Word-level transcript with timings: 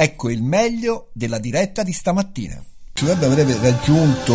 Ecco 0.00 0.30
il 0.30 0.44
meglio 0.44 1.08
della 1.12 1.40
diretta 1.40 1.82
di 1.82 1.90
stamattina. 1.90 2.62
Ci 2.92 3.10
avrebbe 3.10 3.58
raggiunto 3.60 4.32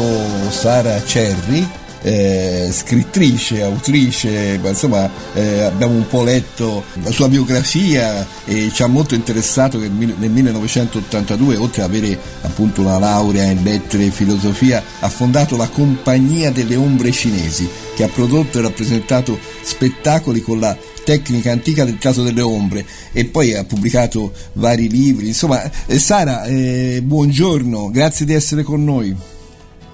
Sara 0.50 1.02
Cerri, 1.06 1.66
eh, 2.02 2.68
scrittrice, 2.70 3.64
autrice, 3.64 4.60
insomma 4.62 5.10
eh, 5.34 5.62
abbiamo 5.62 5.94
un 5.94 6.06
po' 6.06 6.24
letto 6.24 6.84
la 7.02 7.12
sua 7.12 7.30
biografia 7.30 8.28
e 8.44 8.72
ci 8.74 8.84
ha 8.84 8.88
molto 8.88 9.16
interessato 9.16 9.80
che 9.80 9.88
nel 9.88 10.32
1982, 10.32 11.56
oltre 11.56 11.84
ad 11.84 11.90
avere 11.92 12.20
appunto 12.42 12.82
una 12.82 13.00
laurea 13.00 13.46
in 13.46 13.64
lettere 13.64 14.08
e 14.08 14.12
filosofia, 14.12 14.84
ha 15.00 15.08
fondato 15.08 15.56
la 15.56 15.70
Compagnia 15.70 16.52
delle 16.52 16.76
Ombre 16.76 17.14
Cinesi, 17.14 17.70
che 17.96 18.04
ha 18.04 18.10
prodotto 18.10 18.60
e 18.60 18.64
rappresentato 18.64 19.40
spettacoli 19.62 20.42
con 20.42 20.60
la 20.60 20.78
tecnica 21.04 21.52
antica 21.52 21.86
del 21.86 21.98
caso 21.98 22.24
delle 22.24 22.42
ombre 22.42 22.86
e 23.12 23.26
poi 23.26 23.54
ha 23.54 23.64
pubblicato 23.64 24.32
vari 24.54 24.90
libri. 24.90 25.28
Insomma, 25.28 25.62
eh, 25.86 26.00
Sara, 26.00 26.44
eh, 26.46 27.02
buongiorno, 27.04 27.90
grazie 27.92 28.26
di 28.26 28.34
essere 28.34 28.64
con 28.64 28.84
noi. 28.84 29.16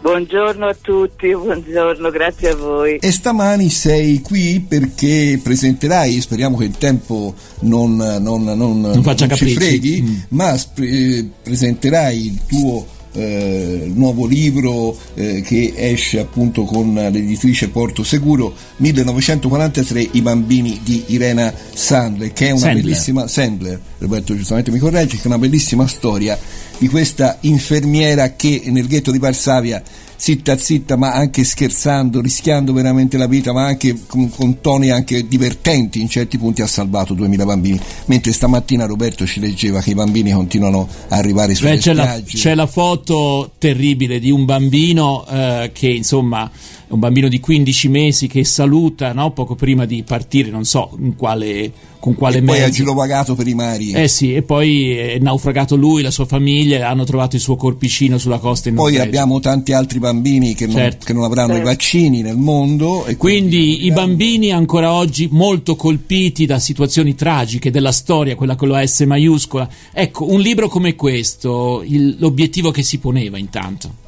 Buongiorno 0.01 0.65
a 0.65 0.75
tutti, 0.79 1.35
buongiorno, 1.35 2.09
grazie 2.09 2.51
a 2.51 2.55
voi. 2.55 2.97
E 2.97 3.11
stamani 3.11 3.69
sei 3.69 4.21
qui 4.21 4.65
perché 4.65 5.37
presenterai, 5.43 6.21
speriamo 6.21 6.57
che 6.57 6.63
il 6.63 6.77
tempo 6.77 7.33
non, 7.61 7.97
non, 7.97 8.43
non, 8.43 8.79
non 8.79 9.03
faccia 9.03 9.25
non 9.25 9.35
ci 9.35 9.53
freghi, 9.53 10.01
mm. 10.01 10.15
ma 10.29 10.57
eh, 10.75 11.27
presenterai 11.43 12.25
il 12.27 12.39
tuo 12.47 12.87
eh, 13.13 13.91
nuovo 13.93 14.25
libro 14.25 14.97
eh, 15.15 15.41
che 15.41 15.73
esce 15.75 16.19
appunto 16.19 16.63
con 16.63 16.93
l'editrice 16.93 17.69
Porto 17.69 18.03
Seguro 18.03 18.53
1943 18.77 20.09
I 20.11 20.21
bambini 20.21 20.79
di 20.83 21.05
Irena 21.07 21.53
Sandler 21.73 22.31
che 22.33 22.47
è 22.47 22.51
una 22.51 22.59
Sandler. 22.59 22.83
bellissima 22.83 23.27
Sandler, 23.27 23.79
Roberto 23.97 24.35
giustamente 24.35 24.71
mi 24.71 24.79
corregge 24.79 25.17
che 25.17 25.23
è 25.23 25.27
una 25.27 25.37
bellissima 25.37 25.87
storia 25.87 26.37
di 26.77 26.87
questa 26.87 27.37
infermiera 27.41 28.33
che 28.35 28.63
nel 28.67 28.87
ghetto 28.87 29.11
di 29.11 29.19
Varsavia 29.19 29.81
zitta 30.19 30.57
zitta 30.57 30.97
ma 30.97 31.13
anche 31.13 31.45
scherzando, 31.45 32.19
rischiando 32.19 32.73
veramente 32.73 33.17
la 33.17 33.25
vita 33.25 33.53
ma 33.53 33.65
anche 33.65 33.97
con, 34.05 34.29
con, 34.29 34.59
toni 34.59 34.91
anche 34.91 35.25
divertenti 35.25 36.01
in 36.01 36.09
certi 36.09 36.37
punti 36.37 36.61
ha 36.61 36.67
salvato 36.67 37.13
2000 37.13 37.45
bambini. 37.45 37.79
Mentre 38.05 38.33
stamattina 38.33 38.85
Roberto 38.85 39.25
ci 39.25 39.39
leggeva 39.39 39.79
che 39.79 39.91
i 39.91 39.95
bambini 39.95 40.31
continuano 40.31 40.87
a 41.07 41.15
arrivare 41.15 41.55
sulle 41.55 41.71
Beh, 41.71 41.77
c'è, 41.77 41.93
la, 41.93 42.03
spiagge. 42.03 42.37
c'è 42.37 42.53
la 42.53 42.67
foto 42.67 43.51
terribile 43.57 44.19
di 44.19 44.29
un 44.29 44.43
bambino 44.43 45.25
eh, 45.25 45.71
che 45.73 45.87
insomma 45.87 46.51
un 46.89 46.99
bambino 46.99 47.27
di 47.27 47.39
15 47.39 47.87
mesi 47.87 48.27
che 48.27 48.43
saluta 48.43 49.13
no? 49.13 49.31
poco 49.31 49.55
prima 49.55 49.85
di 49.85 50.01
partire 50.03 50.49
non 50.49 50.65
so 50.65 50.95
in 50.99 51.15
quale, 51.15 51.71
con 51.99 52.15
quale 52.15 52.37
e 52.37 52.41
mezzo 52.41 52.57
poi 52.57 52.65
ha 52.67 52.69
girovagato 52.71 53.35
per 53.35 53.47
i 53.47 53.53
mari 53.53 53.91
eh 53.91 54.07
sì 54.07 54.33
e 54.33 54.41
poi 54.41 54.91
è 54.97 55.19
naufragato 55.19 55.75
lui 55.75 56.01
la 56.01 56.09
sua 56.11 56.25
famiglia 56.25 56.89
hanno 56.89 57.03
trovato 57.03 57.35
il 57.35 57.41
suo 57.41 57.55
corpicino 57.55 58.17
sulla 58.17 58.39
costa 58.39 58.69
in 58.69 58.75
poi 58.75 58.93
Norvegia. 58.93 59.07
abbiamo 59.07 59.39
tanti 59.39 59.71
altri 59.73 59.99
bambini 59.99 60.55
che 60.55 60.65
non, 60.65 60.75
Certo. 60.77 61.05
che 61.05 61.13
non 61.13 61.23
avranno 61.23 61.55
i 61.55 61.61
vaccini 61.61 62.21
nel 62.21 62.37
mondo 62.37 63.05
e 63.05 63.17
Quindi 63.17 63.85
i 63.85 63.91
bambini 63.91 64.51
ancora 64.51 64.91
oggi 64.93 65.27
molto 65.31 65.75
colpiti 65.75 66.45
da 66.47 66.57
situazioni 66.57 67.13
tragiche 67.13 67.69
della 67.69 67.91
storia, 67.91 68.35
quella 68.35 68.55
con 68.55 68.67
la 68.69 68.85
S 68.85 69.01
maiuscola. 69.01 69.69
Ecco, 69.93 70.31
un 70.31 70.39
libro 70.41 70.67
come 70.69 70.95
questo, 70.95 71.83
il- 71.85 72.15
l'obiettivo 72.19 72.71
che 72.71 72.81
si 72.81 72.97
poneva 72.97 73.37
intanto. 73.37 74.07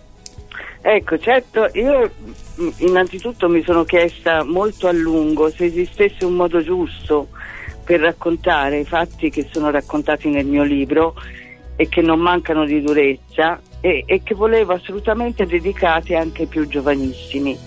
Ecco, 0.83 1.19
certo, 1.19 1.69
io 1.73 2.09
mh, 2.55 2.69
innanzitutto 2.77 3.47
mi 3.47 3.61
sono 3.61 3.83
chiesta 3.83 4.43
molto 4.43 4.87
a 4.87 4.91
lungo 4.91 5.49
se 5.49 5.65
esistesse 5.65 6.25
un 6.25 6.33
modo 6.33 6.61
giusto 6.63 7.27
per 7.83 7.99
raccontare 7.99 8.79
i 8.79 8.85
fatti 8.85 9.29
che 9.29 9.47
sono 9.51 9.69
raccontati 9.69 10.29
nel 10.29 10.45
mio 10.45 10.63
libro 10.63 11.13
e 11.75 11.87
che 11.87 12.01
non 12.01 12.19
mancano 12.19 12.65
di 12.65 12.81
durezza 12.81 13.59
e, 13.79 14.03
e 14.07 14.21
che 14.23 14.33
volevo 14.33 14.73
assolutamente 14.73 15.45
dedicati 15.45 16.15
anche 16.15 16.43
ai 16.43 16.47
più 16.47 16.67
giovanissimi. 16.67 17.57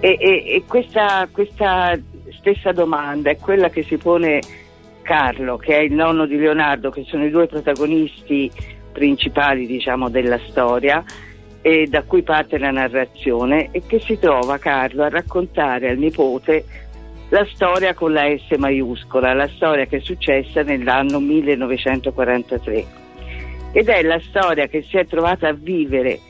E, 0.00 0.16
e- 0.20 0.44
e 0.46 0.62
questa, 0.66 1.26
questa 1.32 1.98
stessa 2.38 2.72
domanda 2.72 3.30
è 3.30 3.38
quella 3.38 3.70
che 3.70 3.82
si 3.82 3.96
pone 3.96 4.40
Carlo, 5.00 5.56
che 5.56 5.76
è 5.76 5.80
il 5.80 5.92
nonno 5.92 6.26
di 6.26 6.36
Leonardo, 6.36 6.90
che 6.90 7.04
sono 7.04 7.24
i 7.24 7.30
due 7.30 7.46
protagonisti 7.46 8.50
principali 8.92 9.66
diciamo, 9.66 10.10
della 10.10 10.38
storia 10.48 11.02
e 11.66 11.88
da 11.88 12.04
cui 12.04 12.22
parte 12.22 12.58
la 12.58 12.70
narrazione 12.70 13.70
e 13.72 13.82
che 13.84 13.98
si 13.98 14.20
trova 14.20 14.56
Carlo 14.56 15.02
a 15.02 15.08
raccontare 15.08 15.88
al 15.88 15.98
nipote 15.98 16.64
la 17.30 17.44
storia 17.52 17.92
con 17.92 18.12
la 18.12 18.22
S 18.22 18.56
maiuscola, 18.56 19.34
la 19.34 19.48
storia 19.48 19.84
che 19.86 19.96
è 19.96 20.00
successa 20.00 20.62
nell'anno 20.62 21.18
1943 21.18 22.86
ed 23.72 23.88
è 23.88 24.00
la 24.02 24.20
storia 24.20 24.68
che 24.68 24.82
si 24.82 24.96
è 24.96 25.08
trovata 25.08 25.48
a 25.48 25.54
vivere 25.54 26.20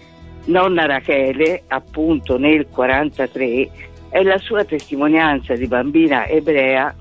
nonna 0.47 0.87
Rachele 0.87 1.65
appunto 1.67 2.39
nel 2.39 2.69
43 2.69 3.71
è 4.09 4.23
la 4.23 4.39
sua 4.39 4.65
testimonianza 4.65 5.53
di 5.53 5.67
bambina 5.67 6.27
ebrea 6.27 6.97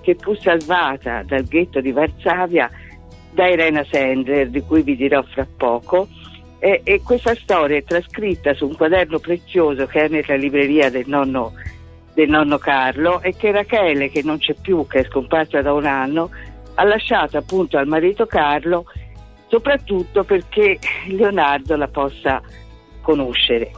che 0.00 0.16
fu 0.18 0.32
salvata 0.36 1.22
dal 1.22 1.44
ghetto 1.44 1.82
di 1.82 1.92
Varsavia 1.92 2.70
da 3.30 3.46
Irena 3.46 3.84
Sender 3.90 4.48
di 4.48 4.62
cui 4.62 4.80
vi 4.80 4.96
dirò 4.96 5.22
fra 5.22 5.46
poco 5.54 6.08
e, 6.64 6.80
e 6.82 7.02
questa 7.02 7.34
storia 7.34 7.76
è 7.76 7.84
trascritta 7.84 8.54
su 8.54 8.66
un 8.66 8.74
quaderno 8.74 9.18
prezioso 9.18 9.84
che 9.84 10.04
è 10.04 10.08
nella 10.08 10.34
libreria 10.34 10.88
del 10.88 11.04
nonno, 11.06 11.52
del 12.14 12.30
nonno 12.30 12.56
Carlo 12.56 13.20
e 13.20 13.36
che 13.36 13.52
Rachele, 13.52 14.08
che 14.08 14.22
non 14.22 14.38
c'è 14.38 14.54
più, 14.54 14.86
che 14.86 15.00
è 15.00 15.04
scomparsa 15.04 15.60
da 15.60 15.74
un 15.74 15.84
anno, 15.84 16.30
ha 16.76 16.84
lasciato 16.84 17.36
appunto 17.36 17.76
al 17.76 17.86
marito 17.86 18.24
Carlo 18.24 18.86
soprattutto 19.48 20.24
perché 20.24 20.78
Leonardo 21.08 21.76
la 21.76 21.88
possa 21.88 22.40
conoscere. 23.02 23.70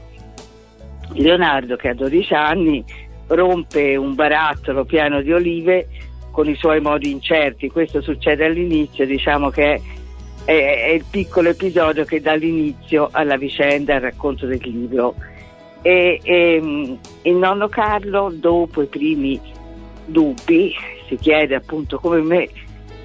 Leonardo 1.14 1.74
che 1.74 1.88
ha 1.88 1.94
12 1.94 2.34
anni 2.34 2.84
rompe 3.26 3.96
un 3.96 4.14
barattolo 4.14 4.84
pieno 4.84 5.22
di 5.22 5.32
olive 5.32 5.88
con 6.30 6.48
i 6.48 6.54
suoi 6.54 6.80
modi 6.80 7.10
incerti, 7.10 7.68
questo 7.68 8.00
succede 8.00 8.44
all'inizio, 8.44 9.06
diciamo 9.06 9.50
che 9.50 9.74
è 9.74 9.80
è, 10.44 10.90
il 10.94 11.04
piccolo 11.08 11.48
episodio 11.48 12.04
che 12.04 12.20
dà 12.20 12.34
l'inizio 12.34 13.08
alla 13.10 13.36
vicenda, 13.36 13.96
al 13.96 14.02
racconto 14.02 14.46
del 14.46 14.60
libro. 14.62 15.14
E, 15.82 16.20
e, 16.22 16.60
mh, 16.60 16.98
il 17.22 17.34
nonno 17.34 17.68
Carlo, 17.68 18.32
dopo 18.34 18.82
i 18.82 18.86
primi 18.86 19.40
dubbi, 20.04 20.72
si 21.08 21.16
chiede 21.16 21.54
appunto 21.54 21.98
come 21.98 22.20
me 22.20 22.48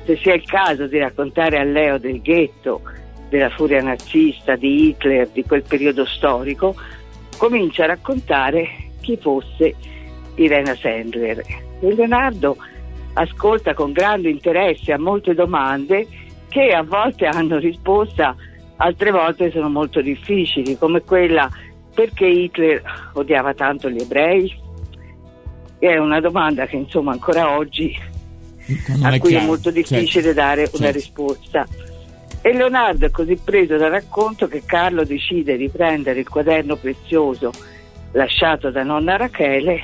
se 0.05 0.17
sia 0.17 0.33
il 0.33 0.45
caso 0.45 0.87
di 0.87 0.97
raccontare 0.97 1.59
a 1.59 1.63
Leo 1.63 1.97
del 1.97 2.21
ghetto, 2.21 2.81
della 3.29 3.49
furia 3.49 3.81
nazista, 3.81 4.55
di 4.55 4.87
Hitler, 4.87 5.29
di 5.29 5.43
quel 5.43 5.63
periodo 5.63 6.05
storico, 6.05 6.75
comincia 7.37 7.83
a 7.83 7.87
raccontare 7.87 8.67
chi 9.01 9.17
fosse 9.17 9.75
Irena 10.35 10.75
Sandler. 10.75 11.39
E 11.79 11.93
Leonardo 11.93 12.57
ascolta 13.13 13.73
con 13.73 13.91
grande 13.91 14.29
interesse 14.29 14.91
a 14.91 14.99
molte 14.99 15.33
domande 15.33 16.07
che 16.51 16.73
a 16.73 16.83
volte 16.83 17.25
hanno 17.27 17.57
risposta, 17.59 18.35
altre 18.75 19.09
volte 19.11 19.49
sono 19.51 19.69
molto 19.69 20.01
difficili, 20.01 20.77
come 20.77 21.01
quella 21.01 21.49
perché 21.93 22.25
Hitler 22.25 22.81
odiava 23.13 23.53
tanto 23.53 23.89
gli 23.89 24.01
ebrei? 24.01 24.53
È 25.79 25.97
una 25.97 26.19
domanda 26.19 26.65
che 26.65 26.75
insomma 26.75 27.13
ancora 27.13 27.57
oggi 27.57 27.97
Non 28.97 29.05
a 29.05 29.13
è 29.13 29.19
cui 29.19 29.29
chiaro. 29.29 29.43
è 29.45 29.47
molto 29.47 29.71
difficile 29.71 30.23
Certo. 30.23 30.33
dare 30.33 30.61
una 30.61 30.69
Certo. 30.91 30.91
risposta. 30.91 31.67
E 32.41 32.53
Leonardo 32.53 33.05
è 33.05 33.11
così 33.11 33.39
preso 33.43 33.77
dal 33.77 33.91
racconto 33.91 34.47
che 34.47 34.63
Carlo 34.65 35.03
decide 35.05 35.55
di 35.57 35.69
prendere 35.69 36.19
il 36.19 36.27
quaderno 36.27 36.75
prezioso 36.75 37.51
lasciato 38.13 38.71
da 38.71 38.83
nonna 38.83 39.15
Rachele 39.15 39.81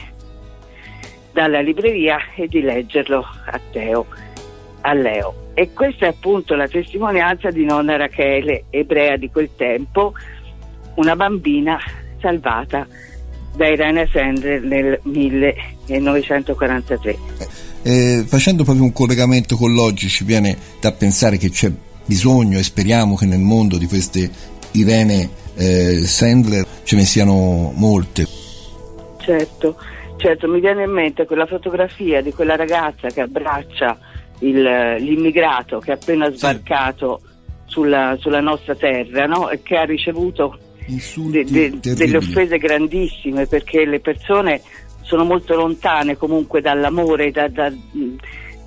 dalla 1.31 1.61
libreria 1.61 2.17
e 2.35 2.47
di 2.47 2.61
leggerlo 2.61 3.23
a 3.45 3.59
Teo, 3.71 4.07
a 4.87 4.93
Leo. 4.93 5.51
E 5.53 5.73
questa 5.73 6.05
è 6.05 6.09
appunto 6.09 6.55
la 6.55 6.67
testimonianza 6.67 7.49
di 7.49 7.65
nonna 7.65 7.97
Rachele, 7.97 8.65
ebrea 8.69 9.17
di 9.17 9.29
quel 9.29 9.49
tempo, 9.55 10.13
una 10.95 11.15
bambina 11.15 11.77
salvata 12.19 12.87
da 13.55 13.67
Irene 13.67 14.07
Sandler 14.11 14.61
nel 14.61 14.99
1943. 15.03 17.17
Eh, 17.83 18.23
facendo 18.27 18.63
proprio 18.63 18.85
un 18.85 18.93
collegamento 18.93 19.55
con 19.55 19.73
l'oggi 19.73 20.09
ci 20.09 20.23
viene 20.23 20.57
da 20.79 20.91
pensare 20.91 21.37
che 21.37 21.49
c'è 21.49 21.71
bisogno 22.05 22.57
e 22.57 22.63
speriamo 22.63 23.15
che 23.15 23.25
nel 23.25 23.39
mondo 23.39 23.77
di 23.77 23.87
queste 23.87 24.29
Irene 24.71 25.29
eh, 25.55 26.05
Sandler 26.05 26.65
ce 26.83 26.95
ne 26.95 27.03
siano 27.03 27.71
molte. 27.75 28.25
Certo, 29.19 29.75
certo, 30.17 30.47
mi 30.47 30.59
viene 30.59 30.83
in 30.83 30.91
mente 30.91 31.25
quella 31.25 31.45
fotografia 31.45 32.21
di 32.21 32.31
quella 32.31 32.55
ragazza 32.55 33.09
che 33.09 33.21
abbraccia 33.21 33.97
il- 34.39 34.95
l'immigrato 34.99 35.79
che 35.79 35.91
è 35.91 35.95
appena 35.95 36.29
sbarcato 36.31 37.21
sulla, 37.65 38.15
sulla 38.19 38.39
nostra 38.41 38.75
terra 38.75 39.25
no? 39.25 39.49
e 39.49 39.61
che 39.61 39.75
ha 39.77 39.83
ricevuto 39.83 40.57
de- 41.31 41.43
de- 41.43 41.79
delle 41.95 42.17
offese 42.17 42.57
grandissime 42.57 43.45
perché 43.47 43.85
le 43.85 43.99
persone 43.99 44.61
sono 45.01 45.23
molto 45.23 45.55
lontane 45.55 46.17
comunque 46.17 46.61
dall'amore, 46.61 47.31
da- 47.31 47.47
da- 47.47 47.71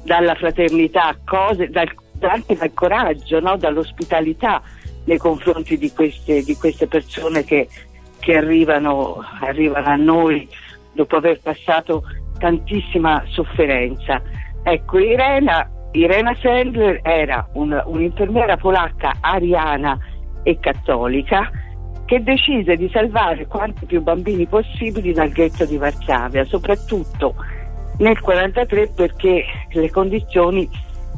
dalla 0.05 0.35
fraternità, 0.35 1.17
cose, 1.25 1.69
dal, 1.69 1.89
anche 2.21 2.57
dal 2.57 2.73
coraggio, 2.75 3.41
no? 3.41 3.57
dall'ospitalità 3.57 4.63
nei 5.05 5.19
confronti 5.19 5.77
di 5.79 5.91
queste, 5.93 6.43
di 6.43 6.55
queste 6.57 6.87
persone 6.87 7.45
che, 7.45 7.69
che 8.19 8.37
arrivano, 8.37 9.23
arrivano 9.41 9.87
a 9.89 9.97
noi 9.97 10.47
dopo 10.93 11.17
aver 11.17 11.41
passato 11.43 12.03
tantissima 12.39 13.23
sofferenza. 13.29 14.23
Ecco, 14.63 14.99
Irena, 14.99 15.69
Irena 15.93 16.35
Sendler 16.41 17.01
era 17.03 17.49
un, 17.55 17.81
un'infermiera 17.87 18.57
polacca 18.57 19.17
ariana 19.21 19.99
e 20.43 20.59
cattolica 20.59 21.51
che 22.05 22.23
decise 22.23 22.77
di 22.77 22.89
salvare 22.93 23.47
quanti 23.47 23.87
più 23.87 24.03
bambini 24.03 24.47
possibili 24.47 25.13
dal 25.13 25.31
ghetto 25.31 25.65
di 25.65 25.77
Varsavia, 25.77 26.45
soprattutto 26.45 27.35
nel 27.99 28.19
1943 28.21 28.89
perché 28.95 29.45
le 29.71 29.91
condizioni 29.91 30.69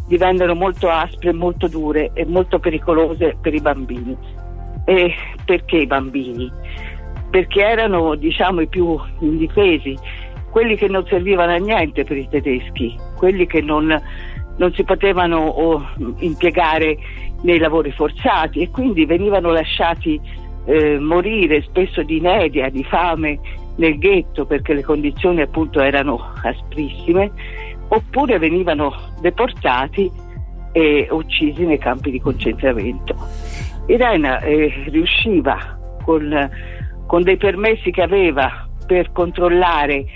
divennero 0.06 0.54
molto 0.54 0.90
aspre, 0.90 1.32
molto 1.32 1.68
dure 1.68 2.10
e 2.12 2.26
molto 2.26 2.58
pericolose 2.58 3.36
per 3.40 3.54
i 3.54 3.60
bambini. 3.60 4.16
E 4.84 5.14
perché 5.44 5.78
i 5.78 5.86
bambini? 5.86 6.50
Perché 7.30 7.62
erano 7.62 8.14
diciamo 8.14 8.60
i 8.60 8.66
più 8.66 8.98
indifesi, 9.20 9.96
quelli 10.50 10.76
che 10.76 10.88
non 10.88 11.06
servivano 11.06 11.52
a 11.52 11.56
niente 11.56 12.04
per 12.04 12.18
i 12.18 12.28
tedeschi, 12.28 12.94
quelli 13.22 13.46
che 13.46 13.60
non, 13.60 13.86
non 14.56 14.72
si 14.72 14.82
potevano 14.82 15.46
oh, 15.46 15.86
impiegare 16.18 16.98
nei 17.42 17.60
lavori 17.60 17.92
forzati 17.92 18.62
e 18.62 18.70
quindi 18.70 19.06
venivano 19.06 19.52
lasciati 19.52 20.20
eh, 20.64 20.98
morire 20.98 21.62
spesso 21.62 22.02
di 22.02 22.16
inedia, 22.16 22.68
di 22.68 22.82
fame 22.82 23.38
nel 23.76 23.96
ghetto 23.98 24.44
perché 24.44 24.74
le 24.74 24.82
condizioni 24.82 25.40
appunto 25.40 25.80
erano 25.80 26.32
asprissime 26.42 27.30
oppure 27.86 28.40
venivano 28.40 28.92
deportati 29.20 30.10
e 30.72 31.06
uccisi 31.08 31.64
nei 31.64 31.78
campi 31.78 32.10
di 32.10 32.20
concentramento. 32.20 33.14
Irena 33.86 34.40
eh, 34.40 34.82
riusciva 34.88 35.78
con, 36.02 36.50
con 37.06 37.22
dei 37.22 37.36
permessi 37.36 37.92
che 37.92 38.02
aveva 38.02 38.66
per 38.84 39.12
controllare 39.12 40.06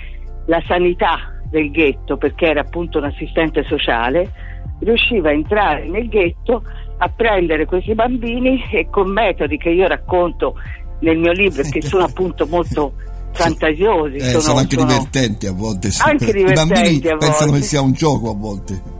la 0.47 0.61
sanità 0.67 1.31
del 1.49 1.71
ghetto, 1.71 2.17
perché 2.17 2.47
era 2.47 2.61
appunto 2.61 2.97
un 2.97 3.05
assistente 3.05 3.63
sociale, 3.63 4.31
riusciva 4.79 5.29
a 5.29 5.33
entrare 5.33 5.87
nel 5.87 6.07
ghetto 6.07 6.63
a 6.97 7.09
prendere 7.09 7.65
questi 7.65 7.93
bambini 7.93 8.63
e 8.71 8.87
con 8.89 9.11
metodi 9.11 9.57
che 9.57 9.69
io 9.69 9.87
racconto 9.87 10.55
nel 10.99 11.17
mio 11.17 11.31
libro, 11.31 11.63
che 11.69 11.81
sono 11.81 12.03
appunto 12.03 12.47
molto 12.47 12.93
fantasiosi. 13.31 14.15
Eh, 14.15 14.29
sono, 14.29 14.41
sono, 14.41 14.59
anche 14.59 14.75
sono 14.75 14.87
divertenti 14.87 15.47
a 15.47 15.51
volte. 15.51 15.89
Anche 15.99 16.33
divertenti 16.33 16.97
I 16.97 17.01
bambini 17.01 17.17
pensano 17.17 17.51
che 17.51 17.61
sia 17.61 17.81
un 17.81 17.91
gioco 17.91 18.31
a 18.31 18.35
volte. 18.35 18.95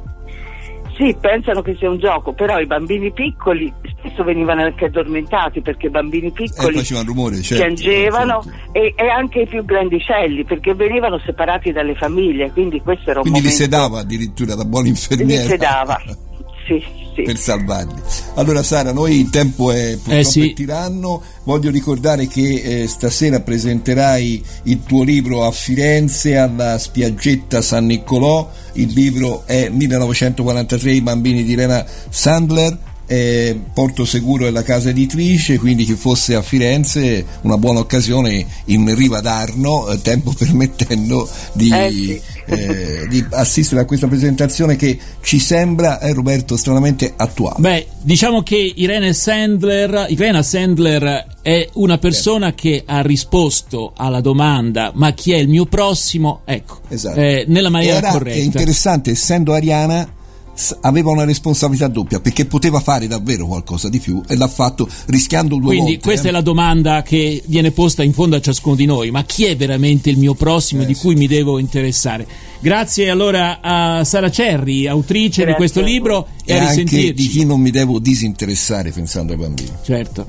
Sì, 0.98 1.16
pensano 1.22 1.62
che 1.62 1.76
sia 1.78 1.92
un 1.92 2.00
gioco, 2.00 2.34
però 2.34 2.60
i 2.60 2.66
bambini 2.66 3.12
piccoli 3.12 3.72
spesso 4.00 4.24
venivano 4.24 4.64
anche 4.64 4.86
addormentati 4.86 5.62
perché 5.62 5.88
i 5.88 5.90
bambini 5.92 6.32
piccoli 6.32 6.80
eh, 6.80 7.04
rumore, 7.04 7.40
certo, 7.42 7.64
piangevano 7.64 8.42
certo. 8.42 8.72
E, 8.72 8.94
e, 8.96 9.08
anche 9.08 9.42
i 9.42 9.48
più 9.48 9.64
grandicelli 9.64 10.44
perché 10.44 10.74
venivano 10.74 11.20
separati 11.24 11.72
dalle 11.72 11.94
famiglie, 11.94 12.52
quindi 12.52 12.82
questo 12.82 13.12
era 13.12 13.20
un 13.20 13.30
quindi 13.30 13.42
momento... 13.42 13.64
li 13.64 13.70
sedava 13.70 14.00
addirittura 14.00 14.56
da 14.56 14.66
buon 14.66 14.88
infermiera. 14.88 15.44
Li 15.44 15.48
sedava, 15.48 16.02
sì 16.66 17.07
sì. 17.18 17.24
per 17.24 17.38
salvarli. 17.38 18.00
Allora 18.36 18.62
Sara, 18.62 18.94
noi 18.94 19.20
il 19.20 19.30
tempo 19.30 19.72
è 19.72 19.94
purtroppo 19.96 20.18
eh 20.20 20.24
sì. 20.24 20.54
tiranno, 20.54 21.22
voglio 21.44 21.72
ricordare 21.72 22.28
che 22.28 22.82
eh, 22.84 22.88
stasera 22.88 23.40
presenterai 23.40 24.44
il 24.64 24.84
tuo 24.84 25.04
libro 25.04 25.44
a 25.44 25.52
Firenze 25.52 26.38
alla 26.38 26.78
spiaggetta 26.78 27.62
San 27.62 27.88
Niccolò, 27.88 28.50
il 28.74 28.92
libro 28.94 29.44
è 29.46 29.70
1943 29.70 30.92
I 30.92 31.02
bambini 31.02 31.44
di 31.44 31.54
Elena 31.54 31.86
Sandler 32.10 32.78
eh, 33.08 33.60
Porto 33.74 34.06
Seguro 34.06 34.46
è 34.46 34.52
la 34.52 34.64
casa 34.64 34.90
editrice, 34.90 35.58
quindi 35.58 35.86
chi 35.86 35.94
fosse 35.94 36.36
a 36.36 36.42
Firenze 36.42 37.26
una 37.42 37.58
buona 37.58 37.80
occasione 37.80 38.46
in 38.66 38.94
Riva 38.94 39.22
d'Arno, 39.22 39.88
eh, 39.90 40.02
tempo 40.02 40.34
permettendo, 40.38 41.28
di, 41.54 41.72
eh 41.72 41.90
sì. 41.92 42.22
eh, 42.46 43.08
di, 43.08 43.26
assistere 43.32 43.82
a 43.82 43.86
questa 43.86 44.08
presentazione 44.08 44.76
che 44.76 45.00
ci 45.22 45.40
sembra, 45.40 46.00
eh, 46.00 46.14
Roberto, 46.14 46.58
stranamente 46.58 47.14
attuale. 47.16 47.60
Beh, 47.60 47.88
diciamo 48.02 48.44
che 48.44 48.74
Irene 48.76 49.14
Sandler, 49.14 50.08
Irena 50.10 50.44
Sandler 50.44 51.36
è 51.42 51.70
una 51.74 51.98
persona 51.98 52.54
che 52.54 52.84
ha 52.86 53.02
risposto 53.02 53.94
alla 53.96 54.20
domanda 54.20 54.92
ma 54.94 55.14
chi 55.14 55.32
è 55.32 55.38
il 55.38 55.48
mio 55.48 55.66
prossimo? 55.66 56.42
Ecco, 56.44 56.80
esatto. 56.90 57.20
Eh, 57.20 57.46
nella 57.48 57.70
maniera 57.70 57.98
Era, 57.98 58.12
corretta. 58.12 58.38
È 58.38 58.42
interessante, 58.42 59.12
essendo 59.12 59.54
ariana 59.54 60.16
aveva 60.82 61.12
una 61.12 61.24
responsabilità 61.24 61.88
doppia 61.88 62.20
perché 62.20 62.46
poteva 62.46 62.80
fare 62.80 63.08
davvero 63.08 63.46
qualcosa 63.48 63.90
di 63.90 64.00
più 64.00 64.22
e 64.28 64.36
l'ha 64.36 64.48
fatto 64.48 64.88
rischiando 65.08 65.56
due 65.56 65.66
Quindi, 65.66 65.78
volte. 65.78 65.86
Quindi 65.86 66.04
questa 66.04 66.26
eh. 66.28 66.30
è 66.30 66.32
la 66.32 66.42
domanda 66.42 67.02
che 67.04 67.42
viene 67.46 67.72
posta 67.72 68.04
in 68.04 68.14
fondo 68.14 68.36
a 68.36 68.42
ciascuno 68.42 68.76
di 68.76 68.86
noi, 68.86 69.12
ma 69.12 69.24
chi 69.24 69.46
è 69.46 69.56
veramente 69.56 70.10
il 70.10 70.18
mio 70.18 70.34
prossimo 70.34 70.84
eh, 70.84 70.86
di 70.86 70.94
sì. 70.94 71.02
cui 71.02 71.16
mi 71.16 71.28
devo 71.28 71.60
interessare? 71.60 72.28
Grazie 72.60 73.10
allora 73.10 73.60
a 73.62 74.04
Sara 74.04 74.32
Cerri, 74.32 74.88
autrice 74.88 75.44
Grazie. 75.44 75.46
di 75.46 75.54
questo 75.54 75.82
libro 75.82 76.28
e, 76.44 76.54
e 76.54 76.58
a 76.58 76.68
anche 76.68 77.14
di 77.14 77.28
chi 77.28 77.46
non 77.46 77.60
mi 77.60 77.70
devo 77.70 78.00
disinteressare 78.00 78.92
pensando 78.92 79.34
ai 79.34 79.40
bambini. 79.40 79.72
Certo. 79.84 80.28